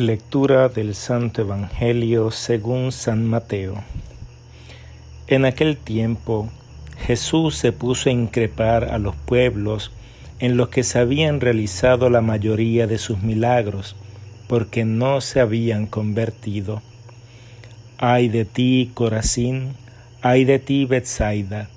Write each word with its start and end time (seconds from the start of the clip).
Lectura 0.00 0.70
del 0.70 0.94
Santo 0.94 1.42
Evangelio 1.42 2.30
según 2.30 2.90
San 2.90 3.26
Mateo. 3.26 3.84
En 5.26 5.44
aquel 5.44 5.76
tiempo 5.76 6.48
Jesús 7.06 7.56
se 7.56 7.72
puso 7.72 8.08
a 8.08 8.12
increpar 8.12 8.84
a 8.84 8.96
los 8.96 9.14
pueblos 9.14 9.92
en 10.38 10.56
los 10.56 10.70
que 10.70 10.84
se 10.84 10.98
habían 10.98 11.42
realizado 11.42 12.08
la 12.08 12.22
mayoría 12.22 12.86
de 12.86 12.96
sus 12.96 13.20
milagros, 13.20 13.94
porque 14.48 14.86
no 14.86 15.20
se 15.20 15.38
habían 15.38 15.86
convertido. 15.86 16.80
Ay 17.98 18.30
de 18.30 18.46
ti, 18.46 18.92
Corazín, 18.94 19.74
ay 20.22 20.46
de 20.46 20.58
ti, 20.58 20.86
Bethsaida, 20.86 21.68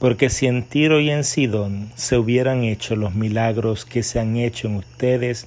porque 0.00 0.30
si 0.30 0.48
en 0.48 0.64
Tiro 0.64 0.98
y 0.98 1.10
en 1.10 1.22
Sidón 1.22 1.92
se 1.94 2.18
hubieran 2.18 2.64
hecho 2.64 2.96
los 2.96 3.14
milagros 3.14 3.84
que 3.84 4.02
se 4.02 4.18
han 4.18 4.36
hecho 4.36 4.66
en 4.66 4.74
ustedes, 4.74 5.46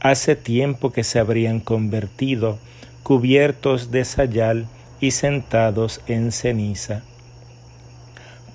hace 0.00 0.36
tiempo 0.36 0.92
que 0.92 1.04
se 1.04 1.18
habrían 1.18 1.60
convertido, 1.60 2.58
cubiertos 3.02 3.90
de 3.90 4.04
sayal 4.04 4.66
y 5.00 5.12
sentados 5.12 6.00
en 6.06 6.32
ceniza. 6.32 7.02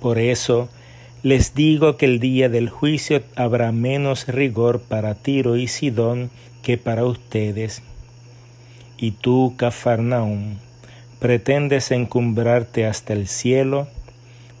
Por 0.00 0.18
eso 0.18 0.68
les 1.22 1.54
digo 1.54 1.96
que 1.96 2.06
el 2.06 2.18
día 2.18 2.48
del 2.48 2.68
juicio 2.68 3.22
habrá 3.36 3.70
menos 3.70 4.26
rigor 4.26 4.80
para 4.80 5.14
Tiro 5.14 5.56
y 5.56 5.68
Sidón 5.68 6.30
que 6.62 6.78
para 6.78 7.04
ustedes. 7.04 7.82
Y 8.98 9.12
tú, 9.12 9.54
Cafarnaum, 9.56 10.56
pretendes 11.20 11.92
encumbrarte 11.92 12.86
hasta 12.86 13.12
el 13.12 13.28
cielo, 13.28 13.86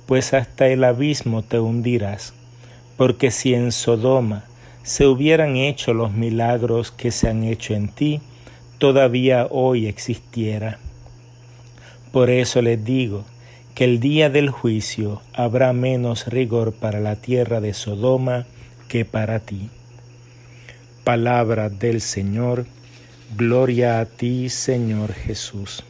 pues 0.06 0.34
hasta 0.34 0.68
el 0.68 0.84
abismo 0.84 1.42
te 1.42 1.58
hundirás, 1.58 2.34
porque 2.96 3.30
si 3.30 3.54
en 3.54 3.72
Sodoma 3.72 4.44
se 4.82 5.06
hubieran 5.06 5.56
hecho 5.56 5.94
los 5.94 6.12
milagros 6.12 6.90
que 6.90 7.10
se 7.10 7.28
han 7.28 7.44
hecho 7.44 7.74
en 7.74 7.88
ti, 7.88 8.20
todavía 8.78 9.46
hoy 9.50 9.86
existiera. 9.86 10.78
Por 12.10 12.30
eso 12.30 12.60
les 12.62 12.84
digo 12.84 13.24
que 13.74 13.84
el 13.84 14.00
día 14.00 14.28
del 14.28 14.50
juicio 14.50 15.22
habrá 15.32 15.72
menos 15.72 16.26
rigor 16.26 16.72
para 16.72 17.00
la 17.00 17.16
tierra 17.16 17.60
de 17.60 17.74
Sodoma 17.74 18.44
que 18.88 19.04
para 19.04 19.40
ti. 19.40 19.70
Palabra 21.04 21.68
del 21.68 22.00
Señor, 22.00 22.66
gloria 23.36 24.00
a 24.00 24.06
ti, 24.06 24.48
Señor 24.50 25.12
Jesús. 25.14 25.84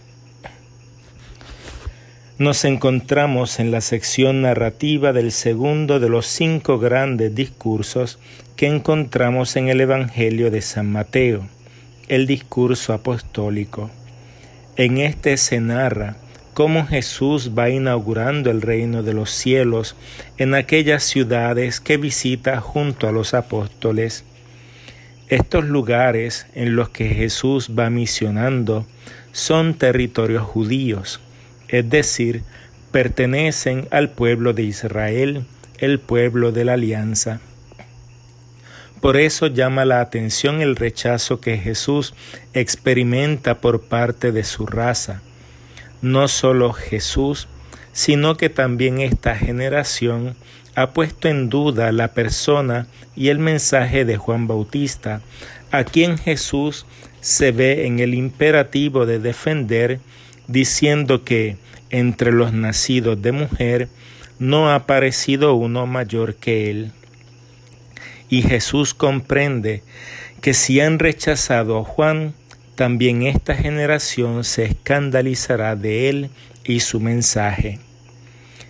Nos 2.38 2.64
encontramos 2.64 3.60
en 3.60 3.70
la 3.70 3.82
sección 3.82 4.40
narrativa 4.40 5.12
del 5.12 5.32
segundo 5.32 6.00
de 6.00 6.08
los 6.08 6.26
cinco 6.26 6.78
grandes 6.78 7.34
discursos 7.34 8.18
que 8.56 8.66
encontramos 8.66 9.54
en 9.56 9.68
el 9.68 9.82
Evangelio 9.82 10.50
de 10.50 10.62
San 10.62 10.90
Mateo, 10.90 11.46
el 12.08 12.26
discurso 12.26 12.94
apostólico. 12.94 13.90
En 14.76 14.96
este 14.96 15.36
se 15.36 15.60
narra 15.60 16.16
cómo 16.54 16.86
Jesús 16.86 17.52
va 17.56 17.68
inaugurando 17.68 18.50
el 18.50 18.62
reino 18.62 19.02
de 19.02 19.12
los 19.12 19.30
cielos 19.30 19.94
en 20.38 20.54
aquellas 20.54 21.02
ciudades 21.02 21.80
que 21.80 21.98
visita 21.98 22.62
junto 22.62 23.06
a 23.06 23.12
los 23.12 23.34
apóstoles. 23.34 24.24
Estos 25.28 25.66
lugares 25.66 26.46
en 26.54 26.76
los 26.76 26.88
que 26.88 27.08
Jesús 27.10 27.72
va 27.78 27.90
misionando 27.90 28.86
son 29.32 29.74
territorios 29.74 30.44
judíos, 30.44 31.20
es 31.72 31.90
decir, 31.90 32.44
pertenecen 32.92 33.88
al 33.90 34.10
pueblo 34.10 34.52
de 34.52 34.62
Israel, 34.62 35.44
el 35.78 35.98
pueblo 35.98 36.52
de 36.52 36.64
la 36.64 36.74
alianza. 36.74 37.40
Por 39.00 39.16
eso 39.16 39.48
llama 39.48 39.84
la 39.84 40.00
atención 40.00 40.60
el 40.60 40.76
rechazo 40.76 41.40
que 41.40 41.58
Jesús 41.58 42.14
experimenta 42.52 43.60
por 43.60 43.80
parte 43.80 44.30
de 44.30 44.44
su 44.44 44.66
raza. 44.66 45.22
No 46.02 46.28
solo 46.28 46.72
Jesús, 46.72 47.48
sino 47.92 48.36
que 48.36 48.48
también 48.48 49.00
esta 49.00 49.34
generación 49.34 50.36
ha 50.74 50.90
puesto 50.90 51.28
en 51.28 51.48
duda 51.48 51.90
la 51.90 52.12
persona 52.12 52.86
y 53.16 53.28
el 53.28 53.38
mensaje 53.38 54.04
de 54.04 54.18
Juan 54.18 54.46
Bautista, 54.46 55.20
a 55.70 55.84
quien 55.84 56.18
Jesús 56.18 56.86
se 57.20 57.50
ve 57.50 57.86
en 57.86 57.98
el 57.98 58.14
imperativo 58.14 59.06
de 59.06 59.18
defender, 59.18 60.00
diciendo 60.52 61.24
que 61.24 61.56
entre 61.90 62.32
los 62.32 62.52
nacidos 62.52 63.20
de 63.20 63.32
mujer 63.32 63.88
no 64.38 64.70
ha 64.70 64.74
aparecido 64.74 65.54
uno 65.54 65.86
mayor 65.86 66.34
que 66.36 66.70
él. 66.70 66.92
Y 68.28 68.42
Jesús 68.42 68.94
comprende 68.94 69.82
que 70.40 70.54
si 70.54 70.80
han 70.80 70.98
rechazado 70.98 71.78
a 71.78 71.84
Juan, 71.84 72.34
también 72.74 73.22
esta 73.22 73.54
generación 73.54 74.44
se 74.44 74.64
escandalizará 74.64 75.76
de 75.76 76.08
él 76.08 76.30
y 76.64 76.80
su 76.80 77.00
mensaje. 77.00 77.78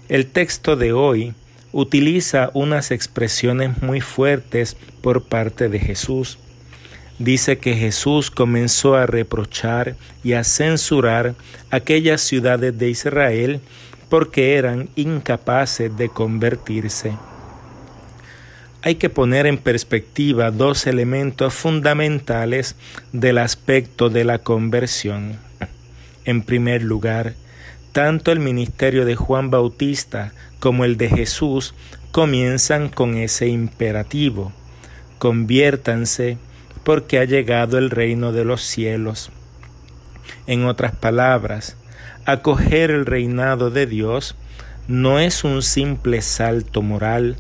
El 0.09 0.27
texto 0.27 0.77
de 0.77 0.93
hoy 0.93 1.35
utiliza 1.73 2.51
unas 2.53 2.91
expresiones 2.91 3.81
muy 3.83 4.01
fuertes 4.01 4.77
por 5.01 5.25
parte 5.25 5.69
de 5.69 5.79
Jesús. 5.79 6.39
Dice 7.19 7.59
que 7.59 7.75
Jesús 7.75 8.31
comenzó 8.31 8.97
a 8.97 9.07
reprochar 9.07 9.97
y 10.25 10.33
a 10.33 10.45
censurar 10.45 11.35
aquellas 11.71 12.21
ciudades 12.21 12.77
de 12.79 12.91
Israel 12.91 13.61
porque 14.09 14.57
eran 14.57 14.89
incapaces 14.97 15.97
de 15.97 16.09
convertirse 16.09 17.13
hay 18.85 18.97
que 18.97 19.09
poner 19.09 19.47
en 19.47 19.59
perspectiva 19.59 20.51
dos 20.51 20.89
elementos 20.89 21.55
fundamentales 21.55 22.75
del 23.13 23.39
aspecto 23.39 24.11
de 24.11 24.25
la 24.25 24.39
conversión. 24.39 25.39
En 26.25 26.43
primer 26.43 26.83
lugar, 26.83 27.35
tanto 27.93 28.33
el 28.33 28.41
ministerio 28.41 29.05
de 29.05 29.15
Juan 29.15 29.51
Bautista 29.51 30.33
como 30.59 30.85
el 30.85 30.97
de 30.97 31.09
Jesús 31.09 31.75
comienzan 32.11 32.89
con 32.89 33.17
ese 33.17 33.47
imperativo, 33.47 34.53
conviértanse 35.19 36.39
porque 36.85 37.19
ha 37.19 37.25
llegado 37.25 37.79
el 37.79 37.91
reino 37.91 38.33
de 38.33 38.45
los 38.45 38.63
cielos. 38.63 39.31
En 40.47 40.65
otras 40.67 40.95
palabras, 40.97 41.77
acoger 42.25 42.91
el 42.91 43.07
reinado 43.07 43.71
de 43.71 43.87
Dios 43.87 44.37
no 44.89 45.21
es 45.21 45.45
un 45.45 45.63
simple 45.63 46.23
salto 46.23 46.83
moral, 46.83 47.37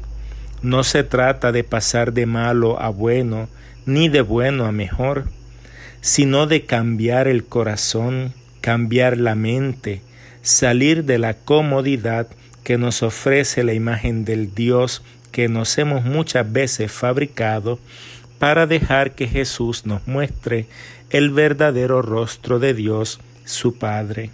no 0.62 0.84
se 0.84 1.02
trata 1.02 1.50
de 1.50 1.64
pasar 1.64 2.12
de 2.12 2.26
malo 2.26 2.80
a 2.80 2.88
bueno, 2.88 3.48
ni 3.84 4.08
de 4.08 4.20
bueno 4.20 4.64
a 4.66 4.72
mejor, 4.72 5.24
sino 6.00 6.46
de 6.46 6.64
cambiar 6.64 7.26
el 7.26 7.44
corazón, 7.44 8.32
cambiar 8.60 9.18
la 9.18 9.34
mente, 9.34 10.02
salir 10.42 11.04
de 11.04 11.18
la 11.18 11.34
comodidad 11.34 12.28
que 12.62 12.78
nos 12.78 13.02
ofrece 13.02 13.64
la 13.64 13.72
imagen 13.72 14.24
del 14.24 14.54
Dios 14.54 15.02
que 15.32 15.48
nos 15.48 15.76
hemos 15.78 16.04
muchas 16.04 16.52
veces 16.52 16.92
fabricado 16.92 17.80
para 18.42 18.66
dejar 18.66 19.14
que 19.14 19.28
Jesús 19.28 19.86
nos 19.86 20.08
muestre 20.08 20.66
el 21.10 21.30
verdadero 21.30 22.02
rostro 22.02 22.58
de 22.58 22.74
Dios, 22.74 23.20
su 23.44 23.78
Padre. 23.78 24.30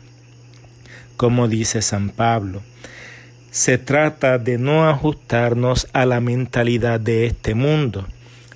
Como 1.19 1.47
dice 1.47 1.83
San 1.83 2.09
Pablo, 2.09 2.63
se 3.51 3.77
trata 3.77 4.39
de 4.39 4.57
no 4.57 4.89
ajustarnos 4.89 5.89
a 5.93 6.07
la 6.07 6.21
mentalidad 6.21 6.99
de 6.99 7.27
este 7.27 7.55
mundo, 7.55 8.07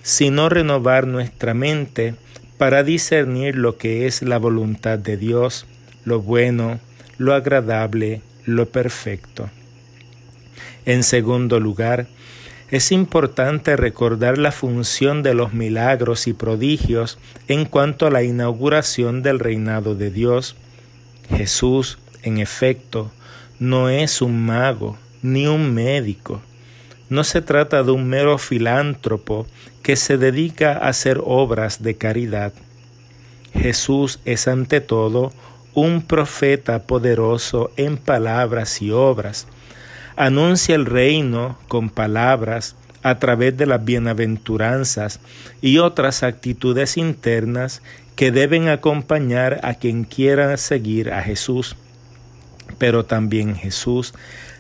sino 0.03 0.49
renovar 0.49 1.07
nuestra 1.07 1.53
mente 1.53 2.15
para 2.57 2.83
discernir 2.83 3.55
lo 3.55 3.77
que 3.77 4.07
es 4.07 4.23
la 4.23 4.39
voluntad 4.39 4.99
de 4.99 5.19
Dios, 5.19 5.67
lo 6.07 6.23
bueno, 6.23 6.81
lo 7.19 7.35
agradable, 7.35 8.23
lo 8.47 8.71
perfecto. 8.71 9.51
En 10.87 11.03
segundo 11.03 11.61
lugar, 11.61 12.07
es 12.73 12.91
importante 12.91 13.77
recordar 13.77 14.39
la 14.39 14.51
función 14.51 15.23
de 15.23 15.35
los 15.35 15.53
milagros 15.53 16.27
y 16.27 16.33
prodigios 16.33 17.19
en 17.47 17.67
cuanto 17.67 18.07
a 18.07 18.11
la 18.11 18.23
inauguración 18.23 19.23
del 19.23 19.41
reinado 19.41 19.95
de 19.95 20.11
Dios. 20.11 20.57
Jesús, 21.29 21.99
en 22.23 22.39
efecto, 22.39 23.13
no 23.59 23.91
es 23.91 24.23
un 24.23 24.47
mago 24.47 24.97
ni 25.21 25.47
un 25.47 25.75
médico. 25.75 26.41
No 27.11 27.25
se 27.25 27.43
trata 27.43 27.83
de 27.83 27.91
un 27.91 28.09
mero 28.09 28.39
filántropo 28.39 29.47
que 29.83 29.95
se 29.95 30.17
dedica 30.17 30.73
a 30.73 30.89
hacer 30.89 31.21
obras 31.23 31.83
de 31.83 31.99
caridad. 31.99 32.55
Jesús 33.53 34.19
es 34.25 34.49
ante 34.49 34.81
todo 34.81 35.35
un 35.75 36.01
profeta 36.01 36.85
poderoso 36.85 37.71
en 37.77 37.99
palabras 37.99 38.81
y 38.81 38.93
obras. 38.93 39.47
Anuncia 40.17 40.75
el 40.75 40.87
reino 40.87 41.59
con 41.69 41.89
palabras 41.91 42.77
a 43.03 43.19
través 43.19 43.57
de 43.57 43.67
las 43.67 43.85
bienaventuranzas 43.85 45.21
y 45.61 45.79
otras 45.79 46.23
actitudes 46.23 46.97
internas 46.97 47.83
que 48.17 48.31
deben 48.31 48.69
acompañar 48.69 49.61
a 49.63 49.75
quien 49.75 50.05
quiera 50.05 50.57
seguir 50.57 51.13
a 51.13 51.23
Jesús. 51.23 51.77
Pero 52.79 53.05
también 53.05 53.57
Jesús 53.57 54.15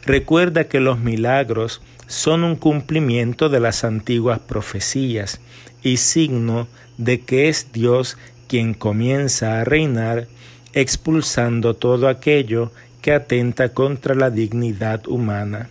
recuerda 0.05 0.65
que 0.65 0.81
los 0.81 0.99
milagros 0.99 1.83
son 2.07 2.45
un 2.45 2.57
cumplimiento 2.57 3.49
de 3.49 3.61
las 3.61 3.85
antiguas 3.85 4.41
profecías 4.41 5.41
y 5.83 5.99
signo 5.99 6.67
de 6.99 7.21
que 7.21 7.49
es 7.49 7.73
Dios 7.73 8.19
quien 8.49 8.75
comienza 8.75 9.61
a 9.61 9.65
reinar 9.65 10.27
expulsando 10.75 11.75
todo 11.75 12.09
aquello 12.09 12.73
que 13.03 13.13
atenta 13.13 13.71
contra 13.71 14.15
la 14.15 14.31
dignidad 14.31 15.07
humana. 15.09 15.69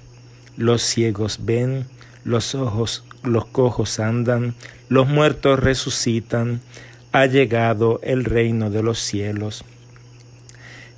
Los 0.58 0.84
ciegos 0.84 1.40
ven, 1.42 1.86
los 2.24 2.54
ojos, 2.54 3.04
los 3.24 3.46
cojos 3.46 4.00
andan, 4.00 4.54
los 4.90 5.08
muertos 5.08 5.60
resucitan, 5.60 6.62
ha 7.14 7.26
llegado 7.26 8.00
el 8.04 8.26
reino 8.26 8.70
de 8.70 8.84
los 8.84 9.00
cielos. 9.00 9.64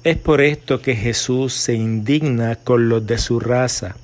Es 0.04 0.18
por 0.18 0.42
esto 0.42 0.82
que 0.82 0.96
Jesús 0.96 1.54
se 1.54 1.76
indigna 1.76 2.56
con 2.56 2.90
los 2.90 3.06
de 3.08 3.18
su 3.20 3.40
raza, 3.40 3.96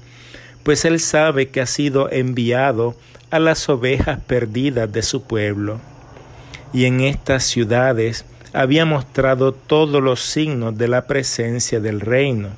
pues 0.63 0.85
él 0.85 0.99
sabe 0.99 1.49
que 1.49 1.61
ha 1.61 1.65
sido 1.65 2.11
enviado 2.11 2.95
a 3.31 3.39
las 3.39 3.67
ovejas 3.69 4.19
perdidas 4.21 4.91
de 4.91 5.01
su 5.01 5.23
pueblo. 5.23 5.79
Y 6.73 6.85
en 6.85 7.01
estas 7.01 7.43
ciudades 7.43 8.25
había 8.53 8.85
mostrado 8.85 9.53
todos 9.53 10.01
los 10.01 10.21
signos 10.21 10.77
de 10.77 10.87
la 10.87 11.05
presencia 11.05 11.79
del 11.79 11.99
reino, 11.99 12.49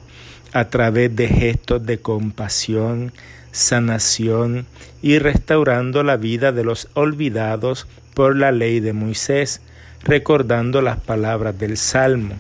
a 0.54 0.66
través 0.66 1.16
de 1.16 1.28
gestos 1.28 1.86
de 1.86 2.00
compasión, 2.00 3.14
sanación 3.52 4.66
y 5.02 5.20
restaurando 5.20 6.04
la 6.04 6.18
vida 6.18 6.52
de 6.52 6.64
los 6.64 6.88
olvidados 6.94 7.88
por 8.14 8.36
la 8.36 8.52
ley 8.52 8.80
de 8.80 8.94
Moisés, 8.94 9.62
recordando 10.04 10.82
las 10.82 11.00
palabras 11.00 11.58
del 11.58 11.78
Salmo. 11.78 12.36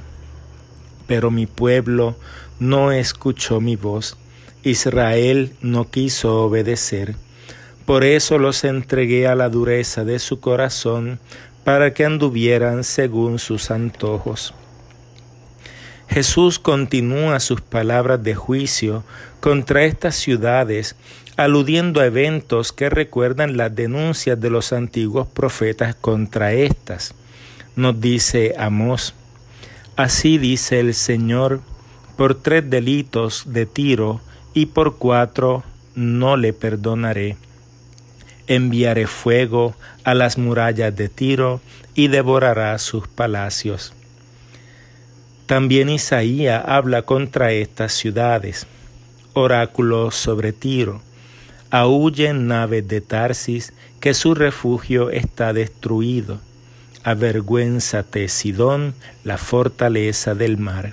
Pero 1.07 1.31
mi 1.31 1.45
pueblo 1.45 2.15
no 2.59 2.91
escuchó 2.91 3.61
mi 3.61 3.75
voz, 3.75 4.17
Israel 4.63 5.53
no 5.61 5.89
quiso 5.89 6.43
obedecer. 6.43 7.15
Por 7.85 8.03
eso 8.03 8.37
los 8.37 8.63
entregué 8.63 9.27
a 9.27 9.35
la 9.35 9.49
dureza 9.49 10.05
de 10.05 10.19
su 10.19 10.39
corazón, 10.39 11.19
para 11.63 11.93
que 11.93 12.05
anduvieran 12.05 12.83
según 12.83 13.39
sus 13.39 13.71
antojos. 13.71 14.53
Jesús 16.07 16.59
continúa 16.59 17.39
sus 17.39 17.61
palabras 17.61 18.21
de 18.21 18.35
juicio 18.35 19.03
contra 19.39 19.85
estas 19.85 20.15
ciudades, 20.15 20.95
aludiendo 21.37 22.01
a 22.01 22.05
eventos 22.05 22.73
que 22.73 22.89
recuerdan 22.89 23.55
las 23.55 23.73
denuncias 23.73 24.39
de 24.39 24.49
los 24.49 24.73
antiguos 24.73 25.27
profetas 25.27 25.95
contra 25.95 26.51
estas. 26.51 27.13
Nos 27.77 28.01
dice 28.01 28.53
Amós, 28.57 29.13
así 29.95 30.37
dice 30.37 30.81
el 30.81 30.93
Señor, 30.93 31.61
por 32.17 32.35
tres 32.35 32.69
delitos 32.69 33.43
de 33.45 33.65
Tiro 33.65 34.19
y 34.53 34.65
por 34.65 34.97
cuatro 34.97 35.63
no 35.95 36.35
le 36.35 36.51
perdonaré. 36.51 37.37
Enviaré 38.51 39.07
fuego 39.07 39.75
a 40.03 40.13
las 40.13 40.37
murallas 40.37 40.93
de 40.93 41.07
Tiro 41.07 41.61
y 41.95 42.09
devorará 42.09 42.77
sus 42.79 43.07
palacios. 43.07 43.93
También 45.45 45.87
Isaías 45.87 46.61
habla 46.67 47.03
contra 47.03 47.53
estas 47.53 47.93
ciudades. 47.93 48.67
Oráculo 49.31 50.11
sobre 50.11 50.51
Tiro. 50.51 51.01
Aúllen 51.69 52.47
naves 52.47 52.85
de 52.89 52.99
Tarsis, 52.99 53.71
que 54.01 54.13
su 54.13 54.35
refugio 54.35 55.11
está 55.11 55.53
destruido. 55.53 56.41
Avergüénzate, 57.05 58.27
Sidón, 58.27 58.95
la 59.23 59.37
fortaleza 59.37 60.35
del 60.35 60.57
mar. 60.57 60.91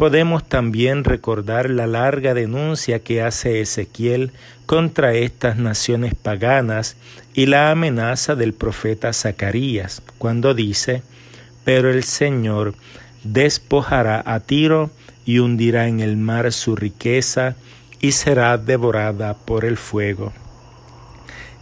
Podemos 0.00 0.48
también 0.48 1.04
recordar 1.04 1.68
la 1.68 1.86
larga 1.86 2.32
denuncia 2.32 3.00
que 3.00 3.20
hace 3.20 3.60
Ezequiel 3.60 4.32
contra 4.64 5.12
estas 5.12 5.58
naciones 5.58 6.14
paganas 6.14 6.96
y 7.34 7.44
la 7.44 7.70
amenaza 7.70 8.34
del 8.34 8.54
profeta 8.54 9.12
Zacarías, 9.12 10.00
cuando 10.16 10.54
dice, 10.54 11.02
Pero 11.64 11.90
el 11.90 12.04
Señor 12.04 12.72
despojará 13.24 14.22
a 14.24 14.40
Tiro 14.40 14.90
y 15.26 15.40
hundirá 15.40 15.86
en 15.86 16.00
el 16.00 16.16
mar 16.16 16.50
su 16.50 16.76
riqueza 16.76 17.56
y 18.00 18.12
será 18.12 18.56
devorada 18.56 19.34
por 19.34 19.66
el 19.66 19.76
fuego. 19.76 20.32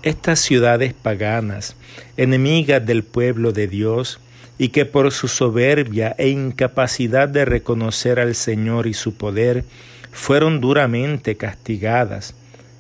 Estas 0.05 0.39
ciudades 0.39 0.95
paganas, 0.95 1.75
enemigas 2.17 2.87
del 2.87 3.03
pueblo 3.03 3.51
de 3.51 3.67
Dios, 3.67 4.21
y 4.59 4.69
que 4.69 4.85
por 4.85 5.13
su 5.13 5.29
soberbia 5.29 6.15
e 6.19 6.29
incapacidad 6.29 7.29
de 7.29 7.45
reconocer 7.45 8.19
al 8.19 8.35
Señor 8.35 8.87
y 8.87 8.95
su 8.95 9.15
poder, 9.15 9.65
fueron 10.11 10.61
duramente 10.61 11.37
castigadas, 11.37 12.35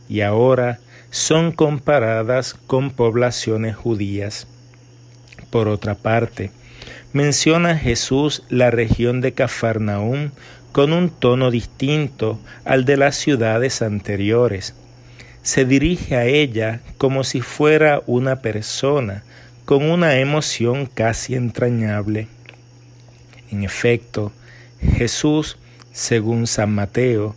y 0.08 0.22
ahora 0.22 0.80
son 1.10 1.52
comparadas 1.52 2.54
con 2.66 2.90
poblaciones 2.90 3.76
judías. 3.76 4.48
Por 5.50 5.68
otra 5.68 5.94
parte, 5.94 6.50
menciona 7.12 7.78
Jesús 7.78 8.42
la 8.48 8.70
región 8.70 9.20
de 9.20 9.32
Cafarnaúm 9.32 10.30
con 10.72 10.92
un 10.92 11.08
tono 11.10 11.50
distinto 11.50 12.38
al 12.64 12.84
de 12.84 12.96
las 12.96 13.16
ciudades 13.16 13.82
anteriores. 13.82 14.74
Se 15.42 15.64
dirige 15.64 16.16
a 16.16 16.26
ella 16.26 16.80
como 16.98 17.24
si 17.24 17.40
fuera 17.40 18.02
una 18.06 18.36
persona, 18.36 19.22
con 19.68 19.90
una 19.90 20.14
emoción 20.14 20.86
casi 20.86 21.34
entrañable. 21.34 22.26
En 23.50 23.64
efecto, 23.64 24.32
Jesús, 24.80 25.58
según 25.92 26.46
San 26.46 26.74
Mateo, 26.74 27.36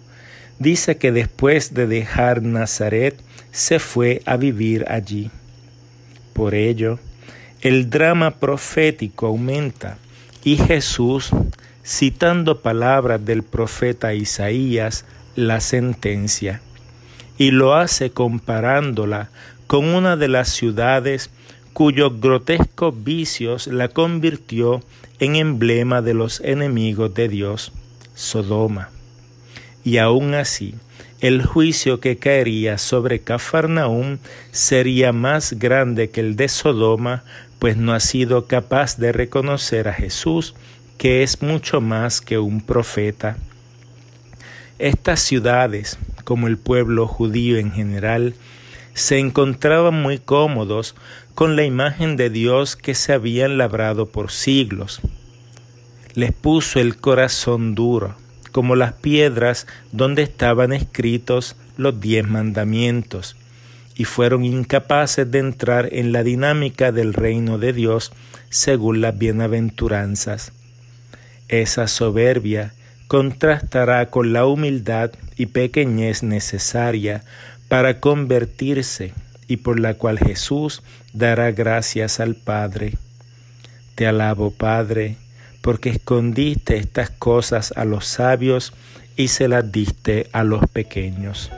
dice 0.58 0.96
que 0.96 1.12
después 1.12 1.74
de 1.74 1.88
dejar 1.88 2.42
Nazaret 2.42 3.20
se 3.52 3.80
fue 3.80 4.22
a 4.26 4.38
vivir 4.38 4.86
allí. 4.88 5.30
Por 6.32 6.56
ello, 6.56 7.00
el 7.60 7.90
drama 7.90 8.40
profético 8.40 9.28
aumenta 9.28 9.98
y 10.42 10.56
Jesús, 10.56 11.32
citando 11.86 12.62
palabras 12.62 13.26
del 13.26 13.44
profeta 13.44 14.14
Isaías, 14.14 15.04
la 15.36 15.60
sentencia 15.60 16.62
y 17.38 17.52
lo 17.52 17.76
hace 17.76 18.12
comparándola 18.12 19.32
con 19.68 19.84
una 19.84 20.16
de 20.16 20.30
las 20.30 20.48
ciudades 20.48 21.30
cuyos 21.74 22.20
grotescos 22.20 23.04
vicios 23.04 23.68
la 23.68 23.88
convirtió 23.88 24.82
en 25.20 25.36
emblema 25.36 26.02
de 26.02 26.14
los 26.14 26.40
enemigos 26.42 27.14
de 27.14 27.30
Dios, 27.30 27.72
Sodoma. 28.16 28.90
Y 29.84 29.98
aún 29.98 30.34
así, 30.34 30.76
el 31.22 31.46
juicio 31.46 32.00
que 32.00 32.18
caería 32.18 32.78
sobre 32.78 33.20
Cafarnaúm 33.20 34.18
sería 34.52 35.14
más 35.14 35.54
grande 35.54 36.10
que 36.10 36.22
el 36.22 36.36
de 36.36 36.50
Sodoma, 36.50 37.24
pues 37.60 37.78
no 37.78 37.94
ha 37.94 38.00
sido 38.00 38.48
capaz 38.48 38.98
de 38.98 39.12
reconocer 39.12 39.88
a 39.88 39.94
Jesús, 39.94 40.56
que 40.98 41.22
es 41.22 41.42
mucho 41.42 41.80
más 41.80 42.22
que 42.22 42.40
un 42.40 42.62
profeta. 42.62 43.38
Estas 44.80 45.20
ciudades, 45.20 46.00
como 46.24 46.48
el 46.48 46.58
pueblo 46.58 47.08
judío 47.08 47.58
en 47.58 47.72
general, 47.72 48.34
se 48.94 49.20
encontraban 49.20 50.02
muy 50.02 50.20
cómodos 50.20 50.96
con 51.36 51.56
la 51.56 51.64
imagen 51.64 52.18
de 52.18 52.30
Dios 52.30 52.76
que 52.76 52.94
se 52.94 53.14
habían 53.14 53.58
labrado 53.58 54.08
por 54.08 54.32
siglos. 54.32 55.02
Les 56.14 56.34
puso 56.34 56.80
el 56.80 56.98
corazón 56.98 57.74
duro, 57.74 58.16
como 58.52 58.76
las 58.76 58.94
piedras 58.94 59.66
donde 59.92 60.24
estaban 60.24 60.74
escritos 60.74 61.56
los 61.78 62.00
diez 62.02 62.28
mandamientos, 62.28 63.38
y 63.96 64.04
fueron 64.04 64.44
incapaces 64.44 65.30
de 65.32 65.40
entrar 65.40 65.90
en 65.92 66.12
la 66.12 66.24
dinámica 66.24 66.92
del 66.92 67.14
reino 67.14 67.58
de 67.58 67.74
Dios 67.74 68.12
según 68.50 69.00
las 69.00 69.18
bienaventuranzas. 69.18 70.52
Esa 71.48 71.88
soberbia 71.88 72.74
contrastará 73.08 74.10
con 74.10 74.34
la 74.34 74.46
humildad 74.46 75.12
y 75.36 75.48
pequeñez 75.48 76.24
necesaria 76.24 77.24
para 77.72 78.02
convertirse 78.02 79.14
y 79.48 79.56
por 79.56 79.80
la 79.80 79.94
cual 79.94 80.20
Jesús 80.20 80.84
dará 81.14 81.54
gracias 81.54 82.20
al 82.20 82.36
Padre. 82.36 82.98
Te 83.96 84.08
alabo, 84.08 84.52
Padre, 84.52 85.16
porque 85.62 85.92
escondiste 85.92 86.76
estas 86.76 87.12
cosas 87.12 87.72
a 87.78 87.86
los 87.86 88.06
sabios 88.06 88.74
y 89.16 89.30
se 89.30 89.48
las 89.48 89.72
diste 89.72 90.28
a 90.34 90.44
los 90.44 90.68
pequeños. 90.68 91.50